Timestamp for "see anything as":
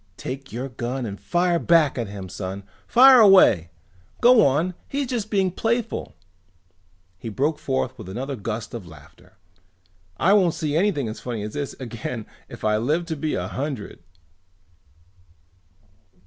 10.55-11.19